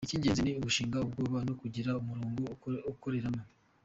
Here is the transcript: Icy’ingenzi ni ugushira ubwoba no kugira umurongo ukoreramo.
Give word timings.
Icy’ingenzi 0.07 0.41
ni 0.43 0.51
ugushira 0.59 0.97
ubwoba 1.07 1.37
no 1.47 1.53
kugira 1.61 1.91
umurongo 2.01 2.39
ukoreramo. 2.93 3.41